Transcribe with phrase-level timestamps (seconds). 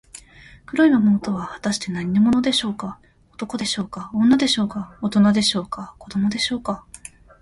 [0.65, 2.99] 黒い魔物とは、はたして何者でしょうか。
[3.35, 6.83] 男でしょうか、女でしょうか、おとなでしょうか、子どもでしょうか。